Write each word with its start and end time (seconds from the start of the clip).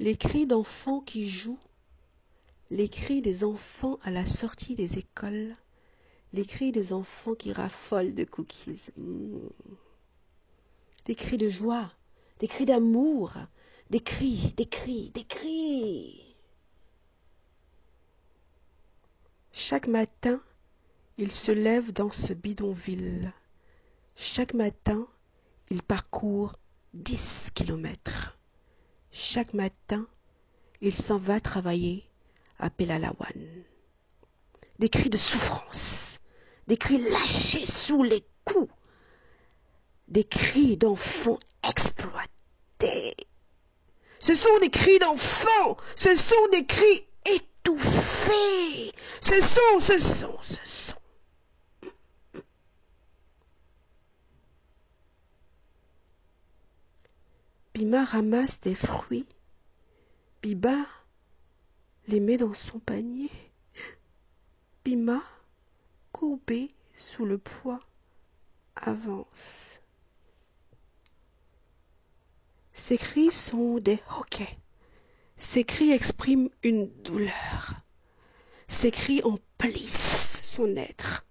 Les 0.00 0.16
cris 0.16 0.46
d'enfants 0.46 1.00
qui 1.00 1.28
jouent, 1.28 1.58
les 2.70 2.88
cris 2.88 3.20
des 3.20 3.42
enfants 3.42 3.98
à 4.02 4.10
la 4.10 4.24
sortie 4.24 4.76
des 4.76 4.98
écoles, 4.98 5.56
les 6.32 6.44
cris 6.44 6.70
des 6.70 6.92
enfants 6.92 7.34
qui 7.34 7.52
raffolent 7.52 8.14
de 8.14 8.24
cookies. 8.24 8.90
Mmh. 8.96 9.38
Des 11.06 11.14
cris 11.16 11.38
de 11.38 11.48
joie, 11.48 11.90
des 12.38 12.46
cris 12.46 12.66
d'amour, 12.66 13.32
des 13.90 14.00
cris, 14.00 14.52
des 14.56 14.66
cris, 14.66 15.10
des 15.10 15.24
cris. 15.24 16.36
Chaque 19.50 19.88
matin, 19.88 20.40
il 21.16 21.32
se 21.32 21.50
lève 21.50 21.92
dans 21.92 22.10
ce 22.10 22.34
bidonville. 22.34 23.32
Chaque 24.14 24.54
matin, 24.54 25.08
il 25.70 25.82
parcourt 25.82 26.54
dix 26.94 27.50
kilomètres. 27.52 28.37
Chaque 29.20 29.52
matin, 29.52 30.06
il 30.80 30.94
s'en 30.94 31.18
va 31.18 31.40
travailler 31.40 32.08
à 32.60 32.70
Pelalawan. 32.70 33.64
Des 34.78 34.88
cris 34.88 35.10
de 35.10 35.16
souffrance, 35.16 36.20
des 36.68 36.76
cris 36.76 36.98
lâchés 36.98 37.66
sous 37.66 38.04
les 38.04 38.24
coups, 38.44 38.72
des 40.06 40.22
cris 40.22 40.76
d'enfants 40.76 41.40
exploités. 41.68 43.16
Ce 44.20 44.36
sont 44.36 44.56
des 44.60 44.70
cris 44.70 45.00
d'enfants, 45.00 45.76
ce 45.96 46.14
sont 46.14 46.48
des 46.52 46.64
cris 46.64 47.04
étouffés. 47.26 48.92
Ce 49.20 49.40
sont, 49.40 49.80
ce 49.80 49.98
sont, 49.98 50.38
ce 50.42 50.60
sont. 50.64 50.87
Bima 57.78 58.04
ramasse 58.04 58.60
des 58.60 58.74
fruits. 58.74 59.28
Biba 60.42 60.84
les 62.08 62.18
met 62.18 62.36
dans 62.36 62.52
son 62.52 62.80
panier. 62.80 63.30
Bima, 64.84 65.22
courbé 66.10 66.74
sous 66.96 67.24
le 67.24 67.38
poids, 67.38 67.78
avance. 68.74 69.78
Ses 72.72 72.98
cris 72.98 73.30
sont 73.30 73.78
des 73.78 74.00
hoquets. 74.18 74.58
Ses 75.36 75.62
cris 75.62 75.92
expriment 75.92 76.50
une 76.64 76.88
douleur. 77.04 77.74
Ses 78.66 78.90
cris 78.90 79.22
emplissent 79.22 80.40
son 80.42 80.74
être. 80.74 81.24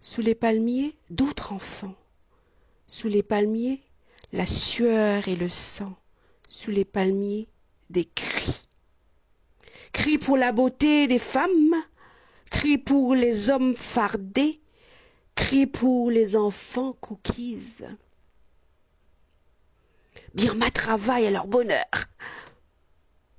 Sous 0.00 0.20
les 0.20 0.36
palmiers, 0.36 0.96
d'autres 1.10 1.52
enfants. 1.52 1.96
Sous 2.86 3.08
les 3.08 3.22
palmiers, 3.22 3.82
la 4.32 4.46
sueur 4.46 5.28
et 5.28 5.36
le 5.36 5.48
sang. 5.48 5.96
Sous 6.46 6.70
les 6.70 6.84
palmiers, 6.84 7.48
des 7.90 8.04
cris. 8.04 8.66
Cris 9.92 10.18
pour 10.18 10.36
la 10.36 10.52
beauté 10.52 11.06
des 11.06 11.18
femmes, 11.18 11.74
cris 12.50 12.78
pour 12.78 13.14
les 13.14 13.50
hommes 13.50 13.76
fardés, 13.76 14.60
cris 15.34 15.66
pour 15.66 16.10
les 16.10 16.36
enfants 16.36 16.92
cookies. 16.94 17.78
Birma 20.34 20.70
travaille 20.70 21.26
à 21.26 21.30
leur 21.30 21.46
bonheur. 21.46 21.84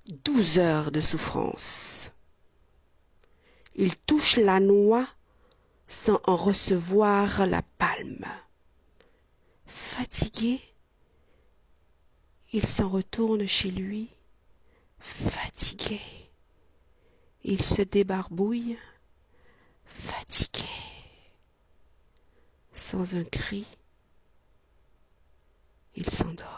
Douze 0.08 0.60
heures 0.60 0.92
de 0.92 1.02
souffrance. 1.02 2.12
Ils 3.76 3.98
touchent 3.98 4.38
la 4.38 4.60
noix 4.60 5.08
sans 5.88 6.22
en 6.26 6.38
recevoir 6.38 7.46
la 7.46 7.62
palme 7.78 8.26
fatigué 9.98 10.60
il 12.52 12.68
s'en 12.68 12.90
retourne 12.90 13.46
chez 13.46 13.72
lui 13.72 14.10
fatigué. 15.00 16.02
Il 17.44 17.62
se 17.62 17.82
débarbouille 17.82 18.78
fatigué. 19.86 20.68
Sans 22.74 23.16
un 23.16 23.24
cri 23.24 23.66
il 25.96 26.10
s'endort. 26.10 26.55